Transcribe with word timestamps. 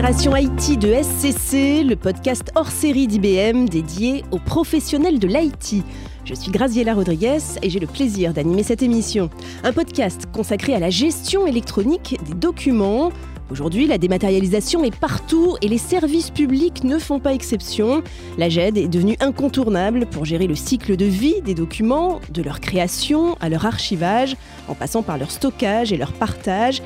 Génération 0.00 0.34
IT 0.34 0.78
de 0.78 0.94
SCC, 0.94 1.84
le 1.84 1.94
podcast 1.94 2.50
hors 2.54 2.70
série 2.70 3.06
d'IBM 3.06 3.66
dédié 3.66 4.24
aux 4.30 4.38
professionnels 4.38 5.18
de 5.18 5.28
l'IT. 5.28 5.84
Je 6.24 6.32
suis 6.32 6.50
Graziella 6.50 6.94
Rodriguez 6.94 7.36
et 7.62 7.68
j'ai 7.68 7.80
le 7.80 7.86
plaisir 7.86 8.32
d'animer 8.32 8.62
cette 8.62 8.82
émission. 8.82 9.28
Un 9.62 9.74
podcast 9.74 10.22
consacré 10.32 10.72
à 10.74 10.78
la 10.78 10.88
gestion 10.88 11.46
électronique 11.46 12.18
des 12.24 12.32
documents. 12.32 13.12
Aujourd'hui, 13.50 13.86
la 13.86 13.98
dématérialisation 13.98 14.84
est 14.84 14.96
partout 14.96 15.58
et 15.60 15.68
les 15.68 15.76
services 15.76 16.30
publics 16.30 16.82
ne 16.82 16.98
font 16.98 17.20
pas 17.20 17.34
exception. 17.34 18.02
La 18.38 18.48
GED 18.48 18.78
est 18.78 18.88
devenue 18.88 19.18
incontournable 19.20 20.06
pour 20.06 20.24
gérer 20.24 20.46
le 20.46 20.54
cycle 20.54 20.96
de 20.96 21.04
vie 21.04 21.42
des 21.42 21.54
documents, 21.54 22.20
de 22.30 22.40
leur 22.40 22.60
création 22.60 23.36
à 23.38 23.50
leur 23.50 23.66
archivage, 23.66 24.34
en 24.66 24.74
passant 24.74 25.02
par 25.02 25.18
leur 25.18 25.30
stockage 25.30 25.92
et 25.92 25.98
leur 25.98 26.14
partage. 26.14 26.80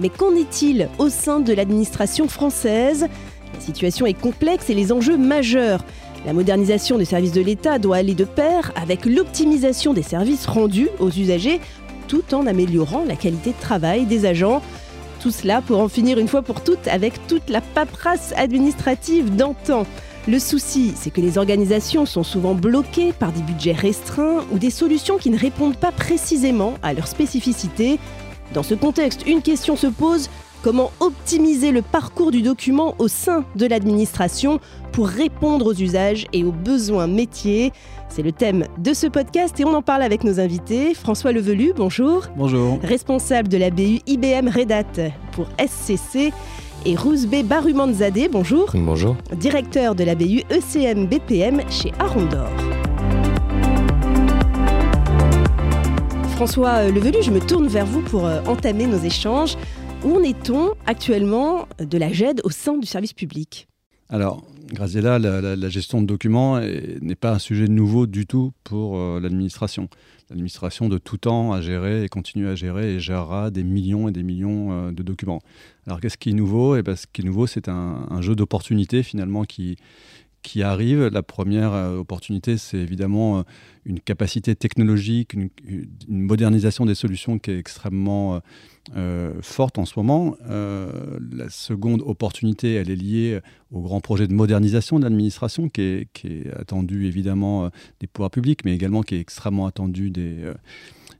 Mais 0.00 0.08
qu'en 0.08 0.34
est-il 0.34 0.88
au 0.98 1.10
sein 1.10 1.40
de 1.40 1.52
l'administration 1.52 2.26
française? 2.26 3.06
La 3.54 3.60
situation 3.60 4.06
est 4.06 4.18
complexe 4.18 4.70
et 4.70 4.74
les 4.74 4.92
enjeux 4.92 5.18
majeurs. 5.18 5.84
La 6.26 6.32
modernisation 6.32 6.98
des 6.98 7.04
services 7.04 7.32
de 7.32 7.40
l'État 7.40 7.78
doit 7.78 7.96
aller 7.96 8.14
de 8.14 8.24
pair 8.24 8.72
avec 8.76 9.04
l'optimisation 9.04 9.92
des 9.92 10.02
services 10.02 10.46
rendus 10.46 10.88
aux 10.98 11.10
usagers 11.10 11.60
tout 12.08 12.34
en 12.34 12.46
améliorant 12.46 13.04
la 13.06 13.14
qualité 13.14 13.50
de 13.50 13.60
travail 13.60 14.06
des 14.06 14.26
agents. 14.26 14.62
Tout 15.20 15.30
cela 15.30 15.60
pour 15.60 15.80
en 15.80 15.88
finir 15.88 16.18
une 16.18 16.28
fois 16.28 16.42
pour 16.42 16.62
toutes 16.62 16.88
avec 16.88 17.26
toute 17.26 17.50
la 17.50 17.60
paperasse 17.60 18.32
administrative 18.36 19.36
d'antan. 19.36 19.86
Le 20.28 20.38
souci, 20.38 20.92
c'est 20.96 21.10
que 21.10 21.20
les 21.20 21.38
organisations 21.38 22.06
sont 22.06 22.22
souvent 22.22 22.54
bloquées 22.54 23.12
par 23.12 23.32
des 23.32 23.42
budgets 23.42 23.72
restreints 23.72 24.44
ou 24.50 24.58
des 24.58 24.70
solutions 24.70 25.18
qui 25.18 25.30
ne 25.30 25.38
répondent 25.38 25.76
pas 25.76 25.92
précisément 25.92 26.74
à 26.82 26.92
leurs 26.94 27.06
spécificités. 27.06 27.98
Dans 28.52 28.62
ce 28.62 28.74
contexte, 28.74 29.26
une 29.26 29.42
question 29.42 29.76
se 29.76 29.86
pose, 29.86 30.28
Comment 30.62 30.92
optimiser 31.00 31.70
le 31.72 31.80
parcours 31.80 32.30
du 32.30 32.42
document 32.42 32.94
au 32.98 33.08
sein 33.08 33.44
de 33.56 33.66
l'administration 33.66 34.60
pour 34.92 35.08
répondre 35.08 35.66
aux 35.66 35.74
usages 35.74 36.26
et 36.34 36.44
aux 36.44 36.52
besoins 36.52 37.06
métiers? 37.06 37.72
C'est 38.10 38.22
le 38.22 38.32
thème 38.32 38.66
de 38.76 38.92
ce 38.92 39.06
podcast 39.06 39.58
et 39.58 39.64
on 39.64 39.72
en 39.72 39.80
parle 39.80 40.02
avec 40.02 40.22
nos 40.22 40.38
invités. 40.38 40.92
François 40.92 41.32
Levelu, 41.32 41.72
bonjour. 41.74 42.26
Bonjour. 42.36 42.78
Responsable 42.82 43.48
de 43.48 43.56
la 43.56 43.70
BU 43.70 44.00
IBM 44.06 44.48
Redat 44.48 45.12
pour 45.32 45.46
SCC. 45.58 46.30
Et 46.84 46.96
Rouzbé 46.96 47.42
Barumanzadeh, 47.42 48.28
bonjour. 48.28 48.70
Bonjour. 48.74 49.16
Directeur 49.36 49.94
de 49.94 50.04
la 50.04 50.14
BU 50.14 50.42
ECM 50.50 51.06
BPM 51.06 51.62
chez 51.70 51.92
Arondor. 51.98 52.50
François 56.40 56.88
Levelu, 56.88 57.22
je 57.22 57.30
me 57.30 57.38
tourne 57.38 57.66
vers 57.66 57.84
vous 57.84 58.00
pour 58.00 58.24
euh, 58.24 58.40
entamer 58.46 58.86
nos 58.86 58.96
échanges. 58.96 59.58
Où 60.02 60.16
en 60.16 60.22
est-on 60.22 60.70
actuellement 60.86 61.68
de 61.78 61.98
la 61.98 62.10
GED 62.10 62.40
au 62.44 62.50
sein 62.50 62.78
du 62.78 62.86
service 62.86 63.12
public? 63.12 63.68
Alors, 64.08 64.42
Graziella, 64.72 65.18
la, 65.18 65.68
gestion 65.68 66.00
de 66.00 66.06
documents 66.06 66.58
n'est 66.58 67.14
pas 67.14 67.32
un 67.32 67.38
sujet 67.38 67.68
nouveau 67.68 68.06
du 68.06 68.26
tout 68.26 68.52
pour 68.64 68.96
euh, 68.96 69.20
l'administration. 69.20 69.90
L'administration 70.30 70.88
de 70.88 70.96
tout 70.96 71.18
temps 71.18 71.52
a 71.52 71.60
géré 71.60 72.04
et 72.04 72.08
continue 72.08 72.48
à 72.48 72.54
gérer 72.54 72.94
et 72.94 73.00
gérera 73.00 73.50
des 73.50 73.62
millions 73.62 74.08
et 74.08 74.12
des 74.12 74.22
millions 74.22 74.72
euh, 74.72 74.92
de 74.92 75.02
documents. 75.02 75.42
Alors 75.86 76.00
qu'est-ce 76.00 76.16
qui 76.16 76.30
est 76.30 76.34
nouveau? 76.34 76.74
Et 76.74 76.78
eh 76.78 76.82
ben, 76.82 76.96
Ce 76.96 77.04
qui 77.12 77.20
est 77.20 77.24
nouveau, 77.24 77.46
c'est 77.46 77.68
un, 77.68 78.22
jeu 78.22 78.34
d'opportunités 78.34 79.02
finalement 79.02 79.44
qui, 79.44 79.76
qui 80.42 80.62
arrive. 80.62 81.06
La 81.06 81.22
première 81.22 81.72
euh, 81.72 81.96
opportunité, 81.98 82.56
c'est 82.56 82.78
évidemment 82.78 83.44
une 83.84 84.00
capacité 84.00 84.54
technologique, 84.54 85.34
une, 85.34 85.50
modernisation 86.08 86.86
des 86.86 86.94
solutions 86.94 87.38
qui 87.38 87.50
est 87.50 87.58
extrêmement 87.58 88.40
euh, 88.96 89.34
forte 89.42 89.78
en 89.78 89.86
ce 89.86 89.94
moment. 89.96 90.36
Euh, 90.48 91.18
la 91.32 91.48
seconde 91.48 92.02
opportunité, 92.04 92.74
elle 92.74 92.90
est 92.90 92.96
liée 92.96 93.40
au 93.70 93.82
grand 93.82 94.00
projet 94.00 94.26
de 94.26 94.32
modernisation 94.32 94.98
de 94.98 95.04
l'administration 95.04 95.68
qui 95.68 95.80
est, 95.80 96.08
qui 96.12 96.26
est, 96.26 96.52
attendu 96.58 97.06
évidemment 97.06 97.66
euh, 97.66 97.68
des 98.00 98.06
pouvoirs 98.06 98.30
publics, 98.30 98.64
mais 98.64 98.74
également 98.74 99.02
qui 99.02 99.14
est 99.14 99.20
extrêmement 99.20 99.66
attendu 99.66 100.10
des, 100.10 100.42
euh, 100.42 100.54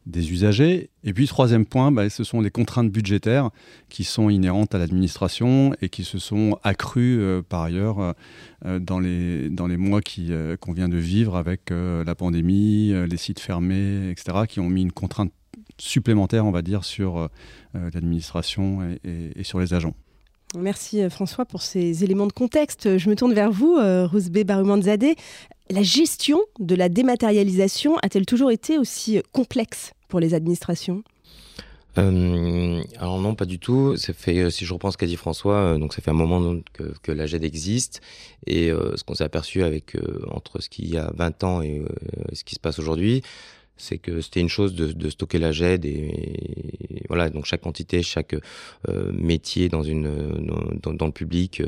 des 0.07 0.33
usagers. 0.33 0.91
Et 1.05 1.13
puis, 1.13 1.27
troisième 1.27 1.67
point, 1.67 1.93
bah, 1.93 2.09
ce 2.11 2.25
sont 2.25 2.41
les 2.41 2.51
contraintes 2.51 2.91
budgétaires 2.91 3.51
qui 3.89 4.05
sont 4.05 4.31
inhérentes 4.31 4.75
à 4.75 4.79
l'administration 4.79 5.75
et 5.83 5.89
qui 5.89 6.05
se 6.05 6.19
sont 6.19 6.59
accrues 6.63 7.21
euh, 7.21 7.43
par 7.43 7.63
ailleurs 7.63 8.15
dans, 8.65 8.99
les, 8.99 9.49
dans 9.51 9.67
les 9.67 9.77
mois 9.77 10.01
qu'on 10.61 10.73
vient 10.73 10.89
de 10.89 10.97
vivre 10.97 11.37
avec 11.37 11.71
la 11.71 12.15
pandémie, 12.15 12.93
les 13.09 13.17
sites 13.17 13.41
fermés, 13.41 14.11
etc., 14.11 14.41
qui 14.49 14.61
ont 14.61 14.69
mis 14.69 14.83
une 14.83 14.93
contrainte 14.93 15.33
supplémentaire, 15.81 16.47
on 16.47 16.51
va 16.51 16.63
dire, 16.63 16.85
sur 16.85 17.17
euh, 17.19 17.29
l'administration 17.95 18.81
et, 19.05 19.43
sur 19.45 19.61
les 19.61 19.75
agents. 19.75 19.95
Merci 20.59 21.03
euh, 21.03 21.11
François 21.11 21.45
pour 21.45 21.63
ces 21.63 22.05
éléments 22.05 22.27
de 22.27 22.33
contexte. 22.33 22.99
Je 22.99 23.09
me 23.09 23.17
tourne 23.17 23.33
vers 23.33 23.53
vous, 23.53 23.77
euh, 23.77 24.07
Rouzbé 24.07 24.45
Barumanzadeh. 24.45 25.15
La 25.71 25.83
gestion 25.83 26.41
de 26.59 26.75
la 26.75 26.89
dématérialisation 26.89 27.97
a-t-elle 28.03 28.27
toujours 28.27 28.51
été 28.51 28.77
aussi 28.77 29.23
complexe 29.31 29.93
pour 30.09 30.19
les 30.19 30.35
administrations? 30.35 31.05
Euh, 31.99 32.83
alors 32.99 33.21
non, 33.21 33.37
pas 33.37 33.45
du 33.45 33.61
tout. 33.61 33.97
Ça 33.97 34.13
fait, 34.13 34.51
si 34.51 34.65
je 34.65 34.73
reprends 34.73 34.91
ce 34.91 34.97
qu'a 34.97 35.07
dit 35.07 35.17
François, 35.17 35.79
donc 35.79 35.95
ça 35.95 36.03
fait 36.03 36.11
un 36.11 36.15
moment 36.15 36.57
que, 36.73 36.93
que 37.03 37.13
la 37.13 37.27
GED 37.27 37.45
existe 37.45 38.01
et 38.47 38.71
euh, 38.71 38.97
ce 38.97 39.05
qu'on 39.05 39.15
s'est 39.15 39.25
aperçu 39.25 39.63
avec 39.63 39.95
euh, 39.95 40.25
entre 40.33 40.61
ce 40.61 40.69
qu'il 40.69 40.89
y 40.89 40.97
a 40.97 41.13
20 41.15 41.45
ans 41.45 41.63
et 41.63 41.83
ce 42.33 42.43
qui 42.43 42.57
se 42.57 42.61
passe 42.61 42.81
aujourd'hui, 42.81 43.23
c'est 43.77 43.99
que 43.99 44.21
c'était 44.21 44.41
une 44.41 44.49
chose 44.49 44.75
de, 44.75 44.93
de, 44.93 45.11
stocker 45.11 45.39
la 45.39 45.53
GED 45.53 45.85
et, 45.85 46.70
voilà 47.11 47.29
donc 47.29 47.45
chaque 47.45 47.67
entité, 47.67 48.03
chaque 48.03 48.37
euh, 48.89 49.13
métier 49.13 49.69
dans 49.69 49.83
une 49.83 50.09
dans, 50.81 50.95
dans 50.95 51.07
le 51.07 51.13
public 51.13 51.63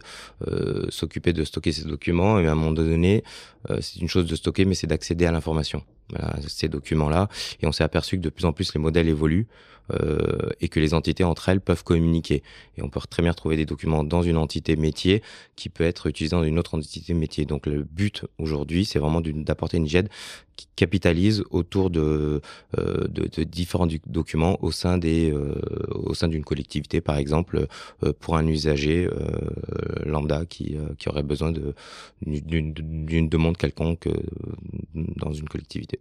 euh, 0.47 0.87
s'occupait 0.89 1.33
de 1.33 1.43
stocker 1.43 1.73
ces 1.73 1.85
documents 1.85 2.39
et 2.39 2.47
à 2.47 2.53
un 2.53 2.55
moment 2.55 2.71
donné 2.71 3.25
euh, 3.69 3.79
c'est 3.81 4.01
une 4.01 4.09
chose 4.09 4.27
de 4.27 4.37
stocker 4.37 4.65
mais 4.65 4.77
c'est 4.77 4.87
d'accéder 4.87 5.27
à 5.27 5.33
l'information. 5.33 5.83
Voilà, 6.11 6.35
ces 6.47 6.69
documents 6.69 7.09
là 7.09 7.29
et 7.61 7.67
on 7.67 7.73
s'est 7.73 7.85
aperçu 7.85 8.19
que 8.19 8.23
de 8.23 8.31
plus 8.31 8.45
en 8.45 8.53
plus 8.53 8.73
les 8.73 8.81
modèles 8.81 9.09
évoluent 9.09 9.49
euh, 9.91 10.49
et 10.61 10.69
que 10.69 10.81
les 10.81 10.95
entités 10.95 11.25
entre 11.25 11.49
elles 11.49 11.61
peuvent 11.61 11.85
communiquer. 11.85 12.43
Et 12.77 12.83
on 12.83 12.89
peut 12.89 13.01
très 13.09 13.23
bien 13.23 13.33
retrouver 13.33 13.57
des 13.57 13.67
documents 13.67 14.05
dans 14.05 14.23
une 14.23 14.37
entité 14.37 14.77
métier 14.77 15.23
qui 15.57 15.69
peut 15.69 15.85
être 15.85 16.07
utilisé 16.07 16.37
dans 16.37 16.45
une 16.45 16.59
autre 16.59 16.75
entité 16.75 17.15
métier. 17.15 17.45
Donc 17.45 17.67
le 17.67 17.85
but 17.85 18.25
aujourd'hui, 18.39 18.85
c'est 18.85 18.99
vraiment 18.99 19.21
d'apporter 19.21 19.77
une 19.77 19.87
GED 19.87 20.09
qui 20.57 20.69
capitalise 20.77 21.45
autour 21.51 21.91
de, 21.91 22.41
euh, 22.79 23.09
de, 23.09 23.27
de, 23.27 23.43
différents 23.43 23.89
documents 24.07 24.63
au 24.63 24.71
sein 24.71 24.99
des 24.99 25.31
euh, 25.33 25.55
au 25.95 26.15
sein 26.15 26.29
d'une 26.29 26.45
collectivité 26.45 27.01
par 27.01 27.17
exemple 27.17 27.67
euh, 28.05 28.13
pour 28.19 28.37
un 28.37 28.47
usager 28.47 29.07
euh, 29.07 29.17
lambda 30.05 30.45
qui, 30.47 30.77
euh, 30.77 30.95
qui 30.99 31.09
aurait 31.09 31.23
besoin 31.23 31.53
d'une 32.23 33.29
demande 33.29 33.57
quelconque 33.57 34.09
dans 34.95 35.33
une 35.33 35.49
collectivité. 35.49 36.01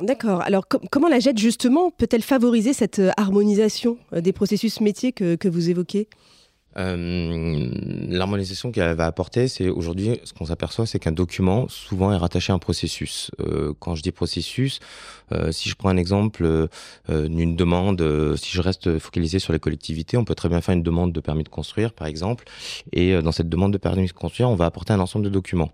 D'accord. 0.00 0.40
Alors, 0.42 0.66
com 0.66 0.80
comment 0.90 1.08
la 1.08 1.20
JET, 1.20 1.36
justement, 1.38 1.90
peut-elle 1.90 2.22
favoriser 2.22 2.72
cette 2.72 2.98
euh, 2.98 3.10
harmonisation 3.16 3.98
euh, 4.12 4.20
des 4.20 4.32
processus 4.32 4.80
métiers 4.80 5.12
que 5.12 5.48
vous 5.48 5.70
évoquez? 5.70 6.08
Euh, 6.76 7.68
L'harmonisation 8.08 8.72
qu'elle 8.72 8.94
va 8.94 9.06
apporter, 9.06 9.48
c'est 9.48 9.68
aujourd'hui, 9.68 10.20
ce 10.24 10.32
qu'on 10.32 10.46
s'aperçoit, 10.46 10.86
c'est 10.86 10.98
qu'un 10.98 11.12
document 11.12 11.68
souvent 11.68 12.12
est 12.12 12.16
rattaché 12.16 12.52
à 12.52 12.56
un 12.56 12.58
processus. 12.58 13.30
Euh, 13.40 13.72
quand 13.78 13.94
je 13.94 14.02
dis 14.02 14.12
processus, 14.12 14.80
euh, 15.32 15.52
si 15.52 15.68
je 15.68 15.74
prends 15.74 15.88
un 15.88 15.96
exemple 15.96 16.44
euh, 16.44 16.68
d'une 17.28 17.56
demande, 17.56 18.00
euh, 18.00 18.36
si 18.36 18.52
je 18.52 18.60
reste 18.60 18.98
focalisé 18.98 19.38
sur 19.38 19.52
les 19.52 19.58
collectivités, 19.58 20.16
on 20.16 20.24
peut 20.24 20.34
très 20.34 20.48
bien 20.48 20.60
faire 20.60 20.74
une 20.74 20.82
demande 20.82 21.12
de 21.12 21.20
permis 21.20 21.44
de 21.44 21.48
construire, 21.48 21.92
par 21.92 22.06
exemple, 22.06 22.44
et 22.92 23.20
dans 23.22 23.32
cette 23.32 23.48
demande 23.48 23.72
de 23.72 23.78
permis 23.78 24.06
de 24.06 24.12
construire, 24.12 24.50
on 24.50 24.56
va 24.56 24.66
apporter 24.66 24.92
un 24.92 25.00
ensemble 25.00 25.24
de 25.24 25.30
documents 25.30 25.70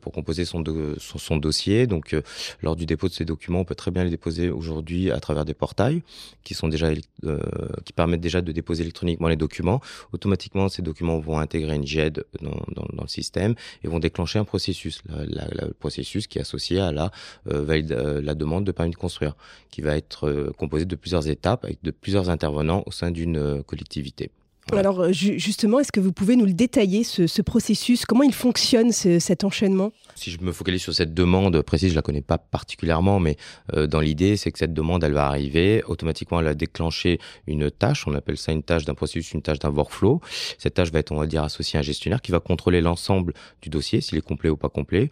pour 0.00 0.12
composer 0.12 0.44
son, 0.44 0.62
son, 0.98 1.18
son, 1.18 1.36
dossier. 1.36 1.86
Donc, 1.86 2.12
euh, 2.12 2.22
lors 2.62 2.76
du 2.76 2.86
dépôt 2.86 3.08
de 3.08 3.12
ces 3.12 3.24
documents, 3.24 3.60
on 3.60 3.64
peut 3.64 3.74
très 3.74 3.90
bien 3.90 4.04
les 4.04 4.10
déposer 4.10 4.50
aujourd'hui 4.50 5.10
à 5.10 5.20
travers 5.20 5.44
des 5.44 5.54
portails 5.54 6.02
qui 6.44 6.54
sont 6.54 6.68
déjà 6.68 6.90
euh, 7.24 7.38
qui 7.84 7.92
permettent 7.92 8.20
déjà 8.20 8.40
de 8.40 8.52
déposer 8.52 8.82
électroniquement 8.82 9.28
les 9.28 9.36
documents. 9.36 9.80
Automatiquement, 10.12 10.68
ces 10.68 10.82
documents 10.82 11.18
vont 11.18 11.38
intégrer 11.38 11.74
une 11.74 11.86
GED 11.86 12.24
dans, 12.40 13.02
le 13.02 13.08
système 13.08 13.54
et 13.82 13.88
vont 13.88 13.98
déclencher 13.98 14.38
un 14.38 14.44
processus, 14.44 15.02
le 15.08 15.72
processus 15.72 16.26
qui 16.26 16.38
est 16.38 16.42
associé 16.42 16.80
à 16.80 16.92
la 16.92 17.10
euh, 17.48 17.62
valide, 17.62 17.92
la 17.92 18.34
demande 18.34 18.64
de 18.64 18.72
permis 18.72 18.92
de 18.92 18.96
construire, 18.96 19.34
qui 19.70 19.80
va 19.80 19.96
être 19.96 20.52
composé 20.58 20.84
de 20.84 20.96
plusieurs 20.96 21.28
étapes 21.28 21.64
avec 21.64 21.82
de 21.82 21.90
plusieurs 21.90 22.30
intervenants 22.30 22.82
au 22.86 22.92
sein 22.92 23.10
d'une 23.10 23.62
collectivité. 23.64 24.30
Alors 24.72 25.00
euh, 25.00 25.12
justement, 25.12 25.80
est-ce 25.80 25.90
que 25.90 26.00
vous 26.00 26.12
pouvez 26.12 26.36
nous 26.36 26.44
le 26.46 26.52
détailler, 26.52 27.02
ce, 27.02 27.26
ce 27.26 27.42
processus? 27.42 28.04
Comment 28.04 28.22
il 28.22 28.32
fonctionne, 28.32 28.92
ce, 28.92 29.18
cet 29.18 29.42
enchaînement? 29.42 29.90
Si 30.14 30.30
je 30.30 30.40
me 30.40 30.52
focalise 30.52 30.82
sur 30.82 30.94
cette 30.94 31.12
demande 31.12 31.60
précise, 31.62 31.90
je 31.90 31.96
la 31.96 32.02
connais 32.02 32.20
pas 32.20 32.38
particulièrement, 32.38 33.18
mais 33.18 33.36
euh, 33.74 33.86
dans 33.86 34.00
l'idée, 34.00 34.36
c'est 34.36 34.52
que 34.52 34.58
cette 34.58 34.74
demande, 34.74 35.02
elle 35.02 35.12
va 35.12 35.26
arriver, 35.26 35.82
automatiquement, 35.84 36.38
elle 36.38 36.46
va 36.46 36.54
déclencher 36.54 37.18
une 37.46 37.70
tâche, 37.70 38.06
on 38.06 38.14
appelle 38.14 38.36
ça 38.36 38.52
une 38.52 38.62
tâche 38.62 38.84
d'un 38.84 38.94
processus, 38.94 39.32
une 39.32 39.42
tâche 39.42 39.58
d'un 39.58 39.70
workflow. 39.70 40.20
Cette 40.58 40.74
tâche 40.74 40.92
va 40.92 41.00
être, 41.00 41.10
on 41.10 41.18
va 41.18 41.26
dire, 41.26 41.42
associée 41.42 41.78
à 41.78 41.80
un 41.80 41.82
gestionnaire 41.82 42.20
qui 42.20 42.30
va 42.30 42.38
contrôler 42.40 42.80
l'ensemble 42.80 43.32
du 43.62 43.70
dossier, 43.70 44.00
s'il 44.00 44.18
est 44.18 44.22
complet 44.22 44.50
ou 44.50 44.56
pas 44.56 44.68
complet. 44.68 45.10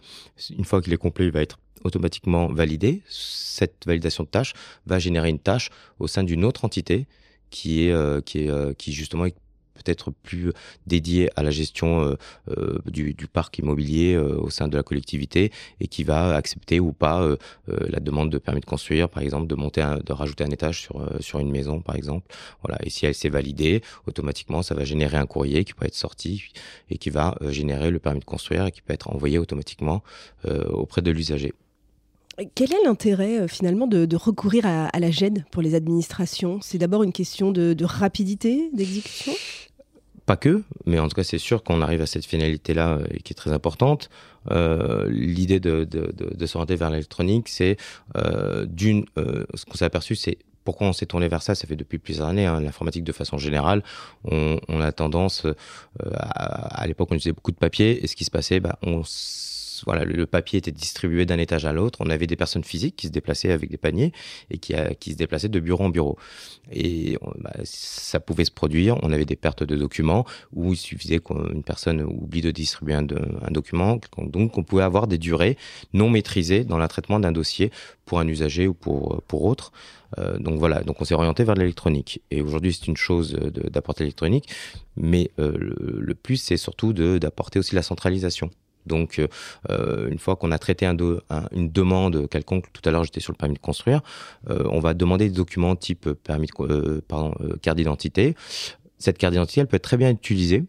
Une 0.56 0.64
fois 0.64 0.80
qu'il 0.82 0.92
est 0.92 0.98
complet, 0.98 1.24
il 1.24 1.32
va 1.32 1.40
être 1.40 1.58
automatiquement 1.84 2.48
validé. 2.48 3.02
Cette 3.08 3.86
validation 3.86 4.24
de 4.24 4.28
tâche 4.28 4.52
va 4.86 4.98
générer 4.98 5.30
une 5.30 5.38
tâche 5.38 5.70
au 5.98 6.06
sein 6.06 6.22
d'une 6.22 6.44
autre 6.44 6.64
entité 6.64 7.06
qui 7.50 7.86
est, 7.86 7.92
euh, 7.92 8.20
qui 8.20 8.44
est, 8.44 8.50
euh, 8.50 8.72
qui 8.72 8.92
justement 8.92 9.26
est 9.26 9.34
peut-être 9.74 10.10
plus 10.10 10.52
dédié 10.88 11.30
à 11.36 11.44
la 11.44 11.52
gestion 11.52 12.16
du, 12.86 13.14
du, 13.14 13.28
parc 13.28 13.58
immobilier 13.58 14.16
au 14.16 14.50
sein 14.50 14.66
de 14.66 14.76
la 14.76 14.82
collectivité 14.82 15.52
et 15.78 15.86
qui 15.86 16.02
va 16.02 16.34
accepter 16.34 16.80
ou 16.80 16.92
pas 16.92 17.24
la 17.68 18.00
demande 18.00 18.28
de 18.28 18.38
permis 18.38 18.60
de 18.60 18.66
construire, 18.66 19.08
par 19.08 19.22
exemple, 19.22 19.46
de 19.46 19.54
monter, 19.54 19.86
de 20.04 20.12
rajouter 20.12 20.42
un 20.42 20.50
étage 20.50 20.80
sur 20.80 21.08
sur 21.20 21.38
une 21.38 21.52
maison, 21.52 21.80
par 21.80 21.94
exemple. 21.94 22.26
Voilà. 22.64 22.76
Et 22.84 22.90
si 22.90 23.06
elle 23.06 23.14
s'est 23.14 23.28
validée, 23.28 23.80
automatiquement, 24.08 24.62
ça 24.62 24.74
va 24.74 24.82
générer 24.84 25.16
un 25.16 25.26
courrier 25.26 25.64
qui 25.64 25.74
peut 25.74 25.86
être 25.86 25.94
sorti 25.94 26.50
et 26.90 26.98
qui 26.98 27.10
va 27.10 27.38
générer 27.48 27.92
le 27.92 28.00
permis 28.00 28.18
de 28.18 28.24
construire 28.24 28.66
et 28.66 28.72
qui 28.72 28.82
peut 28.82 28.92
être 28.92 29.08
envoyé 29.08 29.38
automatiquement 29.38 30.02
auprès 30.44 31.02
de 31.02 31.12
l'usager. 31.12 31.54
Quel 32.54 32.72
est 32.72 32.84
l'intérêt 32.84 33.40
euh, 33.40 33.48
finalement 33.48 33.86
de, 33.86 34.16
recourir 34.16 34.64
à, 34.66 34.98
la 34.98 35.10
GED 35.10 35.44
pour 35.50 35.62
les 35.62 35.74
administrations? 35.74 36.60
C'est 36.62 36.78
d'abord 36.78 37.02
une 37.02 37.12
question 37.12 37.50
de, 37.50 37.76
rapidité 37.84 38.70
d'exécution? 38.72 39.32
Pas 40.24 40.36
que, 40.36 40.62
mais 40.84 40.98
en 40.98 41.08
tout 41.08 41.14
cas, 41.14 41.24
c'est 41.24 41.38
sûr 41.38 41.64
qu'on 41.64 41.80
arrive 41.80 42.02
à 42.02 42.06
cette 42.06 42.26
finalité-là 42.26 42.98
euh, 42.98 43.06
qui 43.24 43.32
est 43.32 43.36
très 43.36 43.52
importante. 43.52 44.10
Euh, 44.50 45.08
l'idée 45.10 45.58
de, 45.58 45.84
de, 45.84 46.46
s'orienter 46.46 46.76
vers 46.76 46.90
l'électronique, 46.90 47.48
c'est 47.48 47.76
d'une, 48.66 49.04
ce 49.16 49.64
qu'on 49.64 49.74
s'est 49.74 49.84
aperçu, 49.84 50.14
c'est 50.14 50.38
pourquoi 50.64 50.86
on 50.86 50.92
s'est 50.92 51.06
tourné 51.06 51.28
vers 51.28 51.42
ça 51.42 51.54
Ça 51.54 51.66
fait 51.66 51.76
depuis 51.76 51.98
plusieurs 51.98 52.28
années. 52.28 52.46
Hein, 52.46 52.60
l'informatique, 52.60 53.04
de 53.04 53.12
façon 53.12 53.38
générale, 53.38 53.82
on, 54.24 54.58
a 54.80 54.92
tendance, 54.92 55.46
à, 56.14 56.86
l'époque, 56.86 57.08
on 57.10 57.14
utilisait 57.14 57.32
beaucoup 57.32 57.52
de 57.52 57.56
papier, 57.56 58.04
et 58.04 58.06
ce 58.06 58.14
qui 58.14 58.24
se 58.24 58.30
passait, 58.30 58.60
bah, 58.60 58.78
on 58.82 59.02
voilà, 59.84 60.04
le 60.04 60.26
papier 60.26 60.58
était 60.58 60.72
distribué 60.72 61.26
d'un 61.26 61.38
étage 61.38 61.64
à 61.64 61.72
l'autre. 61.72 61.98
On 62.00 62.10
avait 62.10 62.26
des 62.26 62.36
personnes 62.36 62.64
physiques 62.64 62.96
qui 62.96 63.06
se 63.06 63.12
déplaçaient 63.12 63.52
avec 63.52 63.70
des 63.70 63.76
paniers 63.76 64.12
et 64.50 64.58
qui, 64.58 64.74
qui 65.00 65.12
se 65.12 65.16
déplaçaient 65.16 65.48
de 65.48 65.60
bureau 65.60 65.84
en 65.84 65.88
bureau. 65.88 66.18
Et 66.70 67.18
bah, 67.38 67.52
ça 67.64 68.20
pouvait 68.20 68.44
se 68.44 68.50
produire. 68.50 68.96
On 69.02 69.12
avait 69.12 69.24
des 69.24 69.36
pertes 69.36 69.62
de 69.62 69.76
documents 69.76 70.24
où 70.52 70.72
il 70.72 70.76
suffisait 70.76 71.18
qu'une 71.18 71.62
personne 71.62 72.02
oublie 72.02 72.40
de 72.40 72.50
distribuer 72.50 72.94
un, 72.94 73.02
document. 73.50 73.98
Donc, 74.18 74.58
on 74.58 74.62
pouvait 74.62 74.82
avoir 74.82 75.06
des 75.06 75.18
durées 75.18 75.56
non 75.92 76.10
maîtrisées 76.10 76.64
dans 76.64 76.78
le 76.78 76.88
traitement 76.88 77.20
d'un 77.20 77.32
dossier 77.32 77.70
pour 78.04 78.20
un 78.20 78.28
usager 78.28 78.66
ou 78.66 78.74
pour, 78.74 79.22
pour 79.28 79.44
autre. 79.44 79.72
Euh, 80.18 80.38
donc 80.38 80.58
voilà, 80.58 80.82
donc 80.82 81.00
on 81.00 81.04
s'est 81.04 81.14
orienté 81.14 81.44
vers 81.44 81.54
l'électronique. 81.54 82.22
Et 82.30 82.40
aujourd'hui, 82.40 82.72
c'est 82.72 82.86
une 82.86 82.96
chose 82.96 83.32
d'apporter 83.32 84.04
l'électronique, 84.04 84.48
mais 84.96 85.30
euh, 85.38 85.52
le, 85.58 86.00
le, 86.00 86.14
plus, 86.14 86.36
c'est 86.36 86.56
surtout 86.56 86.92
d'apporter 86.92 87.58
aussi 87.58 87.74
la 87.74 87.82
centralisation. 87.82 88.50
Donc, 88.88 89.18
euh, 89.18 89.28
euh, 89.70 90.08
une 90.10 90.18
fois 90.18 90.36
qu'on 90.36 90.50
a 90.50 90.58
traité 90.58 90.86
un 90.86 90.96
une 91.52 91.70
demande 91.70 92.28
quelconque, 92.28 92.72
tout 92.72 92.82
à 92.84 92.90
l'heure 92.90 93.04
j'étais 93.04 93.20
sur 93.20 93.32
le 93.32 93.36
permis 93.36 93.54
de 93.54 93.60
construire, 93.60 94.00
euh, 94.50 94.64
on 94.70 94.80
va 94.80 94.94
demander 94.94 95.28
des 95.28 95.34
documents 95.34 95.76
type 95.76 96.08
carte 97.62 97.76
d'identité. 97.76 98.34
Cette 98.98 99.18
carte 99.18 99.32
d'identité, 99.32 99.60
elle 99.60 99.68
peut 99.68 99.76
être 99.76 99.82
très 99.82 99.96
bien 99.96 100.10
utilisée 100.10 100.64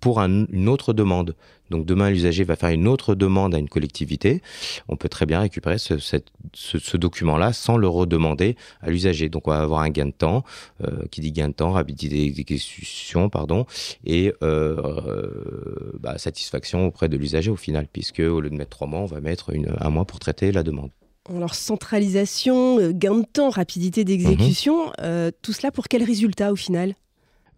pour 0.00 0.18
une 0.20 0.68
autre 0.68 0.92
demande. 0.92 1.34
Donc 1.70 1.86
demain, 1.86 2.10
l'usager 2.10 2.42
va 2.44 2.56
faire 2.56 2.70
une 2.70 2.88
autre 2.88 3.14
demande 3.14 3.54
à 3.54 3.58
une 3.58 3.68
collectivité. 3.68 4.42
On 4.88 4.96
peut 4.96 5.08
très 5.08 5.24
bien 5.24 5.40
récupérer 5.40 5.78
ce, 5.78 5.98
ce, 5.98 6.96
document-là 6.96 7.52
sans 7.52 7.76
le 7.76 7.86
redemander 7.86 8.56
à 8.80 8.90
l'usager. 8.90 9.28
Donc 9.28 9.46
on 9.46 9.52
va 9.52 9.60
avoir 9.60 9.82
un 9.82 9.90
gain 9.90 10.06
de 10.06 10.10
temps, 10.10 10.44
euh, 10.84 11.04
qui 11.10 11.20
dit 11.20 11.32
gain 11.32 11.48
de 11.48 11.54
temps, 11.54 11.70
rapidité 11.70 12.30
d'exécution, 12.30 13.28
pardon, 13.28 13.66
et 14.04 14.32
euh, 14.42 15.92
bah, 16.00 16.18
satisfaction 16.18 16.86
auprès 16.86 17.08
de 17.08 17.16
l'usager 17.16 17.50
au 17.50 17.56
final, 17.56 17.86
puisque 17.92 18.20
au 18.20 18.40
lieu 18.40 18.50
de 18.50 18.56
mettre 18.56 18.70
trois 18.70 18.88
mois, 18.88 19.00
on 19.00 19.06
va 19.06 19.20
mettre 19.20 19.50
une, 19.50 19.72
un 19.78 19.90
mois 19.90 20.04
pour 20.04 20.18
traiter 20.18 20.50
la 20.50 20.64
demande. 20.64 20.90
Alors 21.28 21.54
centralisation, 21.54 22.80
euh, 22.80 22.92
gain 22.92 23.18
de 23.18 23.26
temps, 23.26 23.50
rapidité 23.50 24.04
d'exécution, 24.04 24.86
mhm. 24.98 25.30
tout 25.42 25.52
cela 25.52 25.70
pour 25.70 25.86
quel 25.86 26.02
résultat 26.02 26.50
au 26.50 26.56
final? 26.56 26.94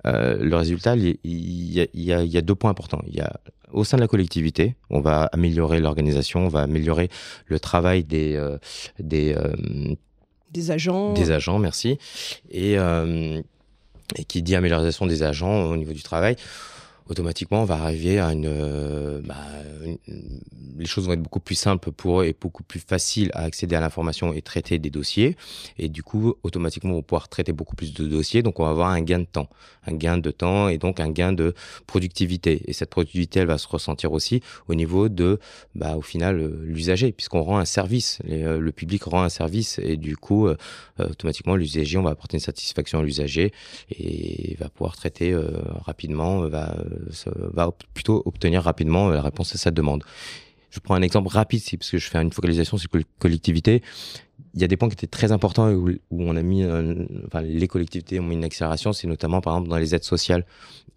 Euh, 0.06 0.36
le 0.40 0.56
résultat, 0.56 0.96
il 0.96 1.18
y, 1.24 2.12
a, 2.12 2.42
deux 2.42 2.54
points 2.54 2.70
importants. 2.70 3.02
Il 3.06 3.14
y 3.14 3.20
a 3.20 3.40
au 3.72 3.84
sein 3.84 3.96
de 3.96 4.02
la 4.02 4.08
collectivité, 4.08 4.76
on 4.90 5.00
va 5.00 5.24
améliorer 5.32 5.80
l'organisation, 5.80 6.40
on 6.40 6.48
va 6.48 6.60
améliorer 6.60 7.08
le 7.46 7.58
travail 7.58 8.04
des 8.04 8.36
euh, 8.36 8.58
des 8.98 9.34
euh, 9.34 9.94
des 10.50 10.70
agents. 10.70 11.14
Des 11.14 11.30
agents, 11.30 11.58
merci. 11.58 11.98
Et, 12.50 12.74
et 12.74 14.24
qui 14.28 14.42
dit 14.42 14.54
amélioration 14.54 15.06
des 15.06 15.22
agents 15.22 15.62
au 15.62 15.76
niveau 15.76 15.92
du 15.92 16.02
travail, 16.02 16.36
automatiquement, 17.08 17.62
on 17.62 17.64
va 17.64 17.76
arriver 17.76 18.18
à 18.18 18.30
euh, 18.30 19.20
bah, 19.24 19.36
une, 19.84 19.98
Les 20.78 20.86
choses 20.86 21.06
vont 21.06 21.12
être 21.12 21.22
beaucoup 21.22 21.40
plus 21.40 21.54
simples 21.54 21.92
pour 21.92 22.22
eux 22.22 22.26
et 22.26 22.36
beaucoup 22.38 22.62
plus 22.62 22.80
faciles 22.80 23.30
à 23.34 23.42
accéder 23.42 23.76
à 23.76 23.80
l'information 23.80 24.32
et 24.32 24.42
traiter 24.42 24.78
des 24.78 24.90
dossiers. 24.90 25.36
Et 25.78 25.88
du 25.88 26.02
coup, 26.02 26.34
automatiquement, 26.42 26.92
on 26.92 26.96
va 26.96 27.02
pouvoir 27.02 27.28
traiter 27.28 27.52
beaucoup 27.52 27.76
plus 27.76 27.92
de 27.92 28.06
dossiers. 28.06 28.42
Donc, 28.42 28.60
on 28.60 28.64
va 28.64 28.70
avoir 28.70 28.90
un 28.90 29.00
gain 29.00 29.20
de 29.20 29.24
temps. 29.24 29.48
Un 29.86 29.94
gain 29.94 30.18
de 30.18 30.30
temps 30.30 30.68
et 30.68 30.78
donc 30.78 31.00
un 31.00 31.10
gain 31.10 31.32
de 31.32 31.54
productivité. 31.86 32.62
Et 32.66 32.72
cette 32.72 32.90
productivité, 32.90 33.40
elle 33.40 33.48
va 33.48 33.58
se 33.58 33.68
ressentir 33.68 34.12
aussi 34.12 34.42
au 34.68 34.74
niveau 34.74 35.08
de, 35.08 35.38
bah, 35.74 35.96
au 35.96 36.02
final, 36.02 36.38
euh, 36.38 36.62
l'usager, 36.64 37.12
puisqu'on 37.12 37.42
rend 37.42 37.58
un 37.58 37.64
service. 37.64 38.18
Euh, 38.28 38.58
le 38.58 38.72
public 38.72 39.04
rend 39.04 39.22
un 39.22 39.28
service. 39.28 39.78
Et 39.82 39.96
du 39.96 40.16
coup, 40.16 40.48
automatiquement, 40.98 41.56
l'usager, 41.56 41.98
on 41.98 42.02
va 42.02 42.10
apporter 42.10 42.36
une 42.36 42.40
satisfaction 42.40 43.00
à 43.00 43.02
l'usager 43.02 43.52
et 43.90 44.56
va 44.58 44.68
pouvoir 44.68 44.96
traiter 44.96 45.34
rapidement, 45.84 46.48
va 47.52 47.70
plutôt 47.94 48.22
obtenir 48.24 48.62
rapidement 48.62 49.10
la 49.10 49.22
réponse 49.22 49.54
à 49.54 49.58
sa 49.58 49.70
demande. 49.70 50.04
Je 50.70 50.80
prends 50.80 50.94
un 50.94 51.02
exemple 51.02 51.28
rapide, 51.28 51.62
parce 51.78 51.90
que 51.90 51.98
je 51.98 52.08
fais 52.08 52.18
une 52.18 52.32
focalisation 52.32 52.78
sur 52.78 52.88
collectivité 53.18 53.82
il 54.54 54.60
y 54.60 54.64
a 54.64 54.68
des 54.68 54.76
points 54.76 54.88
qui 54.88 54.94
étaient 54.94 55.06
très 55.06 55.32
importants 55.32 55.70
où, 55.70 55.90
où 55.90 56.22
on 56.22 56.36
a 56.36 56.42
mis, 56.42 56.62
euh, 56.62 57.06
enfin, 57.26 57.40
les 57.40 57.68
collectivités 57.68 58.20
ont 58.20 58.24
mis 58.24 58.34
une 58.34 58.44
accélération, 58.44 58.92
c'est 58.92 59.06
notamment 59.06 59.40
par 59.40 59.54
exemple 59.54 59.70
dans 59.70 59.78
les 59.78 59.94
aides 59.94 60.04
sociales. 60.04 60.44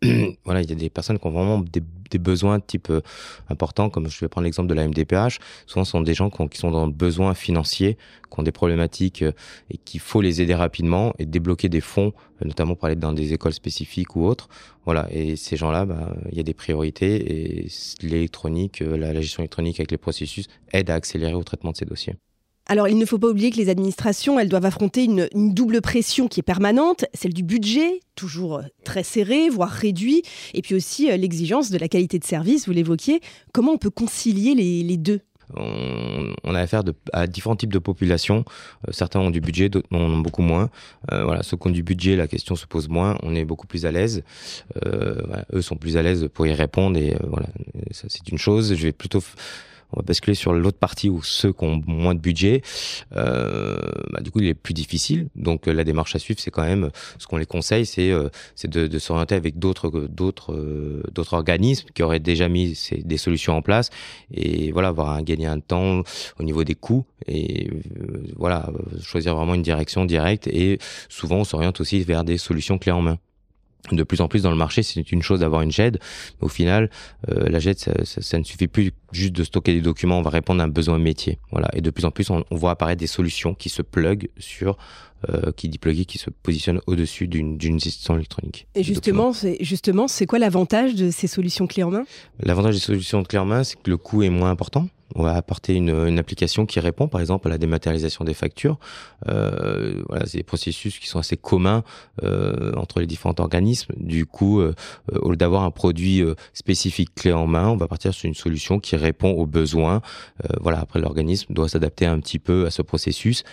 voilà, 0.46 0.62
il 0.62 0.70
y 0.70 0.74
a 0.74 0.76
des 0.76 0.90
personnes 0.90 1.18
qui 1.20 1.26
ont 1.28 1.32
vraiment 1.32 1.60
des, 1.60 1.82
des 2.12 2.18
besoins 2.18 2.60
type 2.60 2.90
euh, 2.90 3.02
importants, 3.50 3.90
comme 3.90 4.10
je 4.10 4.20
vais 4.20 4.28
prendre 4.28 4.44
l'exemple 4.44 4.68
de 4.68 4.74
la 4.74 4.88
MDPH. 4.88 5.40
Souvent, 5.68 5.86
ce 5.86 5.92
sont 5.92 6.02
des 6.02 6.14
gens 6.14 6.30
qui, 6.30 6.48
qui, 6.50 6.58
sont 6.58 6.72
dans 6.72 6.86
le 6.86 6.92
besoin 6.92 7.34
financier, 7.34 7.98
qui 8.30 8.40
ont 8.40 8.44
des 8.44 8.52
problématiques 8.52 9.22
euh, 9.22 9.32
et 9.70 9.78
qu'il 9.78 10.02
faut 10.02 10.22
les 10.22 10.42
aider 10.42 10.54
rapidement 10.54 11.14
et 11.18 11.26
débloquer 11.26 11.70
des 11.70 11.82
fonds, 11.82 12.14
notamment 12.44 12.76
pour 12.76 12.86
aller 12.86 12.98
dans 12.98 13.14
des 13.14 13.34
écoles 13.34 13.54
spécifiques 13.54 14.16
ou 14.18 14.26
autres. 14.26 14.50
Voilà, 14.84 15.08
et 15.12 15.38
ces 15.38 15.56
gens-là, 15.56 15.86
bah, 15.86 16.14
il 16.30 16.38
y 16.38 16.42
a 16.42 16.44
des 16.44 16.54
priorités 16.54 17.62
et 17.62 17.68
l'électronique, 18.02 18.82
la, 18.82 19.14
la 19.14 19.22
gestion 19.22 19.42
électronique 19.42 19.80
avec 19.80 19.92
les 19.92 19.98
processus 19.98 20.48
aide 20.74 20.90
à 20.90 20.96
accélérer 20.96 21.34
au 21.34 21.44
traitement 21.44 21.72
de 21.72 21.78
ces 21.78 21.86
dossiers. 21.86 22.16
Alors, 22.68 22.88
il 22.88 22.98
ne 22.98 23.06
faut 23.06 23.20
pas 23.20 23.28
oublier 23.28 23.52
que 23.52 23.58
les 23.58 23.70
administrations, 23.70 24.40
elles 24.40 24.50
doivent 24.50 24.66
affronter 24.66 25.04
une, 25.04 25.30
double 25.36 25.82
pression 25.82 26.28
qui 26.28 26.40
est 26.40 26.44
permanente, 26.44 27.06
celle 27.14 27.34
du 27.34 27.44
budget, 27.44 28.00
toujours 28.16 28.62
très 28.84 29.04
serré, 29.04 29.50
voire 29.50 29.70
réduit, 29.70 30.24
et 30.56 30.62
puis 30.64 30.74
aussi 30.74 31.12
euh, 31.12 31.18
l'exigence 31.18 31.70
de 31.70 31.78
la 31.78 31.88
qualité 31.88 32.18
de 32.18 32.24
service, 32.24 32.68
vous 32.68 32.74
l'évoquiez. 32.74 33.22
Comment 33.54 33.74
on 33.74 33.78
peut 33.78 33.92
concilier 33.92 34.56
les, 34.56 34.98
deux? 34.98 35.22
On, 35.56 36.56
a 36.56 36.60
affaire 36.60 36.82
à 37.14 37.28
différents 37.28 37.56
types 37.56 37.72
de 37.72 37.78
populations. 37.78 38.46
Euh, 38.88 38.92
certains 38.92 39.20
ont 39.20 39.30
du 39.30 39.42
budget, 39.42 39.70
d'autres 39.70 39.88
en 39.92 40.00
ont 40.00 40.18
beaucoup 40.18 40.42
moins. 40.42 40.72
Euh, 41.12 41.24
voilà, 41.24 41.44
ceux 41.44 41.58
qui 41.58 41.68
ont 41.68 41.72
du 41.72 41.84
budget, 41.84 42.16
la 42.16 42.28
question 42.28 42.56
se 42.56 42.66
pose 42.66 42.90
moins. 42.90 43.16
On 43.22 43.36
est 43.36 43.46
beaucoup 43.46 43.68
plus 43.68 43.86
à 43.86 43.92
l'aise. 43.92 44.24
eux 45.54 45.62
sont 45.62 45.76
plus 45.76 45.98
à 45.98 46.02
l'aise 46.02 46.30
pour 46.34 46.48
y 46.48 46.54
répondre 46.54 46.98
et 46.98 47.16
voilà, 47.28 47.48
ça 47.92 48.08
c'est 48.10 48.28
une 48.30 48.40
chose. 48.40 48.74
Je 48.74 48.82
vais 48.82 48.92
plutôt 48.92 49.22
on 49.92 49.98
va 49.98 50.04
basculer 50.04 50.36
sur 50.36 50.54
l'autre 50.54 50.78
partie 50.78 51.10
où 51.10 51.22
ceux 51.24 51.54
qui 51.54 51.64
ont 51.64 51.82
moins 51.86 52.16
de 52.16 52.20
budget, 52.20 52.62
euh, 53.16 53.78
bah, 54.12 54.22
du 54.22 54.32
coup, 54.32 54.40
il 54.40 54.48
est 54.48 54.54
plus 54.54 54.74
difficile. 54.74 55.30
Donc, 55.36 55.68
euh, 55.68 55.74
la 55.74 55.84
démarche 55.84 56.16
à 56.16 56.20
suivre, 56.20 56.40
c'est 56.40 56.52
quand 56.52 56.64
même, 56.64 56.90
ce 57.18 57.28
qu'on 57.28 57.38
les 57.38 57.46
conseille, 57.46 57.86
c'est 57.86 58.12
euh, 58.12 58.30
de, 58.64 58.88
de 58.88 59.00
s'orienter 59.00 59.36
avec 59.36 59.56
euh, 59.56 60.08
d'autres 60.10 61.34
organismes 61.34 61.88
qui 61.94 62.04
auraient 62.04 62.20
déjà 62.20 62.50
mis 62.50 62.78
des 63.04 63.18
solutions 63.18 63.56
en 63.56 63.62
place 63.62 63.90
et 64.34 64.72
voilà, 64.72 64.90
avoir 64.90 65.12
un 65.12 65.22
gagner 65.22 65.48
un 65.48 65.60
temps 65.60 66.02
au 66.40 66.44
niveau 66.44 66.64
des 66.64 66.76
coûts 66.76 67.06
et 67.28 67.70
voilà, 68.36 68.70
choisir 69.02 69.36
vraiment 69.36 69.56
une 69.56 69.62
direction 69.62 70.06
directe 70.06 70.48
et 70.48 70.80
souvent 71.10 71.38
on 71.38 71.44
s'oriente 71.44 71.80
aussi 71.82 72.04
vers 72.04 72.24
des 72.24 72.38
solutions 72.38 72.78
clés 72.78 72.92
en 72.92 73.02
main 73.02 73.18
de 73.92 74.04
plus 74.04 74.22
en 74.22 74.28
plus 74.28 74.44
dans 74.44 74.52
le 74.52 74.58
marché, 74.58 74.84
c'est 74.84 75.12
une 75.12 75.22
chose 75.22 75.42
d'avoir 75.42 75.62
une 75.62 75.72
GED, 75.72 76.00
mais 76.40 76.46
au 76.46 76.50
final, 76.50 76.90
euh, 77.30 77.48
la 77.50 77.60
GED, 77.60 77.78
ça, 78.04 78.38
ne 78.38 78.44
suffit 78.44 78.68
plus 78.68 78.92
juste 79.12 79.34
de 79.34 79.44
stocker 79.44 79.74
des 79.74 79.82
documents, 79.82 80.20
on 80.20 80.22
va 80.22 80.30
répondre 80.30 80.62
à 80.62 80.66
un 80.66 80.70
besoin 80.70 80.98
métier. 80.98 81.40
Voilà. 81.52 81.70
Et 81.74 81.82
de 81.82 81.90
plus 81.90 82.06
en 82.06 82.12
plus, 82.12 82.30
on, 82.30 82.44
voit 82.52 82.72
apparaître 82.72 83.00
des 83.00 83.08
solutions 83.08 83.54
qui 83.54 83.70
se 83.70 83.82
pluguent 83.82 84.30
sur, 84.38 84.78
euh, 85.30 85.52
qui 85.56 85.70
dit 85.70 85.78
plugger, 85.78 86.06
qui 86.06 86.18
se 86.18 86.30
positionnent 86.30 86.82
au-dessus 86.88 87.28
d'une 87.28 87.80
système 87.80 88.18
électronique. 88.18 88.68
Et 88.76 88.84
justement, 88.84 89.34
c'est 89.34 89.58
justement, 89.62 90.08
c'est 90.08 90.26
quoi 90.26 90.40
l'avantage 90.40 90.96
de 90.96 91.12
ces 91.12 91.28
solutions 91.28 91.68
clés 91.68 91.84
en 91.84 91.92
main? 91.92 92.04
L'avantage 92.42 92.76
des 92.76 92.82
solutions 92.82 93.24
clés 93.24 93.40
en 93.40 93.46
main, 93.46 93.64
c'est 93.64 93.82
que 93.82 93.90
le 93.90 93.98
coût 93.98 94.24
est 94.24 94.30
moins 94.30 94.50
important 94.50 94.88
on 95.16 95.24
va 95.24 95.34
apporter 95.34 95.74
une, 95.74 95.90
une, 95.90 96.20
application 96.20 96.66
qui 96.66 96.80
répond, 96.80 97.08
par 97.08 97.22
exemple, 97.22 97.48
à 97.48 97.52
la 97.52 97.58
dématérialisation 97.58 98.26
des 98.26 98.34
factures. 98.34 98.78
Euh, 99.28 100.04
voilà, 100.10 100.26
c'est 100.26 100.38
des 100.38 100.44
processus 100.44 101.00
qui 101.00 101.08
sont 101.08 101.20
assez 101.20 101.38
communs 101.38 101.84
euh, 102.24 102.74
entre 102.76 103.00
les 103.00 103.08
différents 103.08 103.36
organismes. 103.40 103.94
Du 103.98 104.26
coup, 104.26 104.60
euh, 104.60 104.76
au 105.14 105.32
lieu 105.32 105.38
d'avoir 105.38 105.64
un 105.64 105.72
produit 105.72 106.22
euh, 106.22 106.36
spécifique 106.54 107.16
clé 107.16 107.32
en 107.32 107.48
main, 107.48 107.70
on 107.70 107.78
va 107.78 107.88
partir 107.88 108.14
sur 108.14 108.28
une 108.28 108.36
solution 108.36 108.80
qui 108.80 108.98
répond 108.98 109.32
aux 109.32 109.46
besoins. 109.46 110.02
Euh, 110.44 110.58
voilà, 110.60 110.80
après 110.80 111.00
l'organisme 111.00 111.54
doit 111.54 111.70
s'adapter 111.70 112.06
un 112.06 112.20
petit 112.20 112.40
peu 112.40 112.66
à 112.66 112.72
ce 112.72 112.82
processus, 112.82 113.44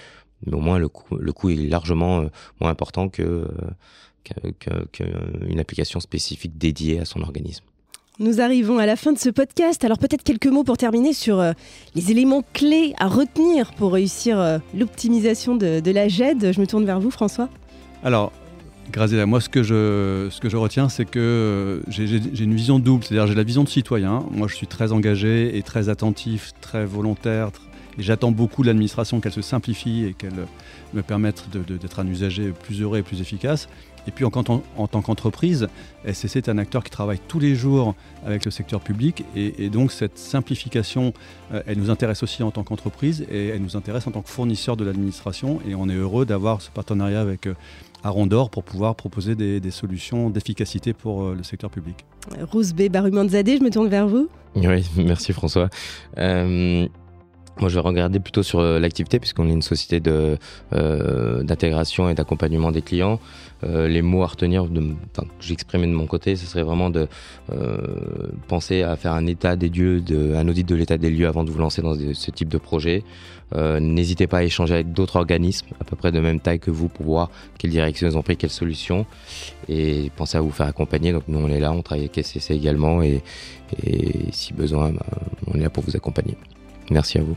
mais 0.44 0.54
au 0.54 0.60
moins 0.60 0.78
le 0.78 0.88
coût, 0.88 1.16
le 1.16 1.32
coût 1.32 1.50
est 1.50 1.56
largement 1.56 2.24
moins 2.60 2.70
important 2.70 3.08
que 3.08 3.46
qu'une 4.92 5.58
application 5.58 5.98
spécifique 5.98 6.56
dédiée 6.56 7.00
à 7.00 7.04
son 7.04 7.22
organisme. 7.22 7.64
Nous 8.18 8.42
arrivons 8.42 8.76
à 8.76 8.84
la 8.84 8.96
fin 8.96 9.12
de 9.12 9.18
ce 9.18 9.30
podcast. 9.30 9.84
Alors 9.86 9.98
peut-être 9.98 10.22
quelques 10.22 10.46
mots 10.46 10.64
pour 10.64 10.76
terminer 10.76 11.14
sur 11.14 11.40
euh, 11.40 11.52
les 11.94 12.10
éléments 12.10 12.44
clés 12.52 12.94
à 12.98 13.08
retenir 13.08 13.72
pour 13.72 13.94
réussir 13.94 14.38
euh, 14.38 14.58
l'optimisation 14.78 15.56
de, 15.56 15.90
la 15.90 16.08
GED. 16.08 16.52
Je 16.52 16.60
me 16.60 16.66
tourne 16.66 16.84
vers 16.84 17.00
vous, 17.00 17.10
François. 17.10 17.48
Alors, 18.04 18.30
Graziella, 18.90 19.24
moi 19.24 19.40
ce 19.40 19.48
que 19.48 19.62
je, 19.62 20.28
ce 20.30 20.40
que 20.40 20.50
je 20.50 20.58
retiens, 20.58 20.90
c'est 20.90 21.06
que 21.06 21.18
euh, 21.18 21.80
j'ai 21.88 22.44
une 22.44 22.54
vision 22.54 22.78
double. 22.78 23.02
C'est-à-dire 23.02 23.26
j'ai 23.26 23.34
la 23.34 23.44
vision 23.44 23.64
de 23.64 23.68
citoyen. 23.70 24.22
Moi 24.30 24.46
je 24.46 24.56
suis 24.56 24.66
très 24.66 24.92
engagé 24.92 25.56
et 25.56 25.62
très 25.62 25.88
attentif, 25.88 26.52
très 26.60 26.84
volontaire. 26.84 27.50
Et 27.98 28.02
j'attends 28.02 28.30
beaucoup 28.30 28.62
de 28.62 28.68
l'administration 28.68 29.20
qu'elle 29.20 29.32
se 29.32 29.42
simplifie 29.42 30.04
et 30.04 30.14
qu'elle 30.14 30.46
me 30.94 31.02
permette 31.02 31.44
d'être 31.50 32.00
un 32.00 32.06
usager 32.06 32.52
plus 32.52 32.80
heureux 32.80 32.98
et 32.98 33.02
plus 33.02 33.20
efficace. 33.20 33.68
Et 34.06 34.10
puis 34.10 34.24
en, 34.24 34.32
en, 34.76 34.86
tant 34.88 35.00
qu'entreprise, 35.00 35.68
SCC 36.10 36.36
est 36.36 36.48
un 36.48 36.58
acteur 36.58 36.82
qui 36.82 36.90
travaille 36.90 37.20
tous 37.28 37.38
les 37.38 37.54
jours 37.54 37.94
avec 38.26 38.44
le 38.44 38.50
secteur 38.50 38.80
public 38.80 39.24
et, 39.36 39.70
donc 39.70 39.92
cette 39.92 40.18
simplification, 40.18 41.12
euh, 41.52 41.62
elle 41.66 41.78
nous 41.78 41.90
intéresse 41.90 42.22
aussi 42.22 42.42
en 42.42 42.50
tant 42.50 42.64
qu'entreprise 42.64 43.24
et 43.30 43.48
elle 43.48 43.62
nous 43.62 43.76
intéresse 43.76 44.06
en 44.06 44.10
tant 44.10 44.22
que 44.22 44.28
fournisseur 44.28 44.76
de 44.76 44.84
l'administration 44.84 45.60
et 45.68 45.74
on 45.74 45.88
est 45.88 45.94
heureux 45.94 46.26
d'avoir 46.26 46.62
ce 46.62 46.70
partenariat 46.70 47.20
avec 47.20 47.46
euh, 47.46 47.54
Arondor 48.02 48.50
pour 48.50 48.64
pouvoir 48.64 48.96
proposer 48.96 49.36
des, 49.36 49.70
solutions 49.70 50.30
d'efficacité 50.30 50.92
pour 50.92 51.22
euh, 51.22 51.34
le 51.36 51.44
secteur 51.44 51.70
public. 51.70 52.04
Rouzbé 52.50 52.88
Barumanzadeh, 52.88 53.58
je 53.58 53.62
me 53.62 53.70
tourne 53.70 53.88
vers 53.88 54.08
vous. 54.08 54.28
Oui, 54.56 54.84
merci 54.96 55.32
François. 55.32 55.70
Moi, 57.60 57.68
je 57.68 57.74
vais 57.74 57.80
regarder 57.80 58.18
plutôt 58.18 58.42
sur 58.42 58.60
euh, 58.60 58.78
l'activité, 58.78 59.18
puisqu'on 59.18 59.46
est 59.48 59.52
une 59.52 59.62
société 59.62 60.00
euh, 60.08 61.42
d'intégration 61.42 62.08
et 62.08 62.14
d'accompagnement 62.14 62.72
des 62.72 62.82
clients. 62.82 63.20
Euh, 63.64 63.86
les 63.88 64.00
mots 64.00 64.22
à 64.22 64.26
retenir, 64.26 64.64
que 64.64 64.80
j'exprimais 65.40 65.86
de 65.86 65.92
mon 65.92 66.06
côté, 66.06 66.34
ce 66.34 66.46
serait 66.46 66.62
vraiment 66.62 66.90
de 66.90 67.06
penser 68.48 68.82
à 68.82 68.96
faire 68.96 69.12
un 69.12 69.26
état 69.26 69.56
des 69.56 69.68
lieux, 69.68 70.02
un 70.34 70.48
audit 70.48 70.66
de 70.66 70.74
l'état 70.74 70.98
des 70.98 71.10
lieux 71.10 71.28
avant 71.28 71.44
de 71.44 71.50
vous 71.50 71.58
lancer 71.58 71.82
dans 71.82 71.94
ce 71.94 72.30
type 72.30 72.48
de 72.48 72.58
projet. 72.58 73.04
n'hésitez 73.54 74.26
pas 74.26 74.38
à 74.38 74.42
échanger 74.42 74.74
avec 74.74 74.92
d'autres 74.92 75.16
organismes 75.16 75.66
à 75.80 75.84
peu 75.84 75.94
près 75.94 76.10
de 76.10 76.18
même 76.18 76.40
taille 76.40 76.58
que 76.58 76.70
vous 76.70 76.88
pour 76.88 77.06
voir 77.06 77.30
quelle 77.58 77.70
direction 77.70 78.08
ils 78.08 78.16
ont 78.16 78.22
pris, 78.22 78.36
quelles 78.36 78.50
solutions. 78.50 79.06
Et 79.68 80.10
pensez 80.16 80.38
à 80.38 80.40
vous 80.40 80.50
faire 80.50 80.66
accompagner. 80.66 81.12
Donc 81.12 81.24
nous, 81.28 81.38
on 81.38 81.48
est 81.48 81.60
là, 81.60 81.72
on 81.72 81.82
travaille 81.82 82.08
avec 82.12 82.24
SCC 82.24 82.52
également. 82.52 83.02
Et, 83.02 83.22
si 84.32 84.52
besoin, 84.52 84.90
bah, 84.90 85.06
on 85.46 85.58
est 85.58 85.62
là 85.62 85.70
pour 85.70 85.84
vous 85.84 85.96
accompagner. 85.96 86.36
Merci 86.92 87.18
à 87.18 87.22
vous. 87.22 87.36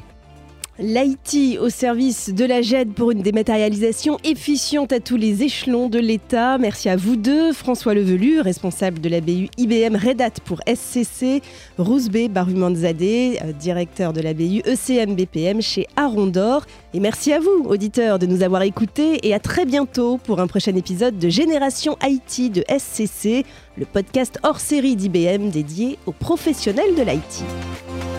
L'IT 0.77 1.57
au 1.61 1.69
service 1.69 2.33
de 2.33 2.43
la 2.43 2.61
GED 2.61 2.91
pour 2.93 3.11
une 3.11 3.21
dématérialisation 3.21 4.17
efficiente 4.25 4.91
à 4.91 4.99
tous 4.99 5.15
les 5.15 5.41
échelons 5.41 5.87
de 5.87 5.99
l'État. 5.99 6.57
Merci 6.57 6.89
à 6.89 6.97
vous 6.97 7.15
deux, 7.15 7.53
François 7.53 7.93
Levelu, 7.93 8.41
responsable 8.41 8.99
de 8.99 9.07
la 9.07 9.21
BU 9.21 9.47
IBM 9.57 9.95
Red 9.95 10.19
Hat 10.19 10.31
pour 10.43 10.59
SCC, 10.67 11.41
Rouzbé 11.77 12.27
Barumanzadeh, 12.27 13.39
euh, 13.41 13.53
directeur 13.53 14.11
de 14.11 14.19
la 14.19 14.33
BU 14.33 14.63
ECM 14.65 15.15
BPM 15.15 15.61
chez 15.61 15.87
Arondor. 15.95 16.65
Et 16.93 16.99
merci 16.99 17.31
à 17.31 17.39
vous, 17.39 17.63
auditeurs, 17.69 18.19
de 18.19 18.25
nous 18.25 18.43
avoir 18.43 18.61
écoutés 18.63 19.25
et 19.25 19.33
à 19.33 19.39
très 19.39 19.63
bientôt 19.63 20.17
pour 20.17 20.41
un 20.41 20.47
prochain 20.47 20.75
épisode 20.75 21.17
de 21.17 21.29
Génération 21.29 21.97
IT 22.03 22.51
de 22.51 22.65
SCC, 22.67 23.45
le 23.77 23.85
podcast 23.85 24.39
hors 24.43 24.59
série 24.59 24.97
d'IBM 24.97 25.51
dédié 25.51 25.97
aux 26.05 26.11
professionnels 26.11 26.95
de 26.95 27.03
l'IT. 27.03 28.14